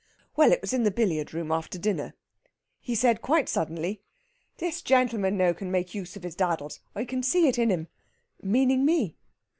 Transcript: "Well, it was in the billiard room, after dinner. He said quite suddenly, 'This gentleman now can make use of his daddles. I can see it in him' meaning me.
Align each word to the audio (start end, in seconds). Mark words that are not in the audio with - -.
"Well, 0.35 0.51
it 0.51 0.61
was 0.61 0.73
in 0.73 0.81
the 0.81 0.89
billiard 0.89 1.31
room, 1.31 1.51
after 1.51 1.77
dinner. 1.77 2.15
He 2.79 2.95
said 2.95 3.21
quite 3.21 3.47
suddenly, 3.47 4.01
'This 4.57 4.81
gentleman 4.81 5.37
now 5.37 5.53
can 5.53 5.69
make 5.69 5.93
use 5.93 6.15
of 6.15 6.23
his 6.23 6.33
daddles. 6.35 6.79
I 6.95 7.05
can 7.05 7.21
see 7.21 7.47
it 7.47 7.59
in 7.59 7.69
him' 7.69 7.87
meaning 8.41 8.83
me. 8.83 9.15